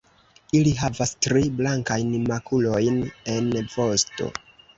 Ili 0.59 0.69
havas 0.77 1.11
tri 1.25 1.43
blankajn 1.59 2.15
makulojn 2.31 2.99
en 3.37 3.53
vosto. 3.77 4.33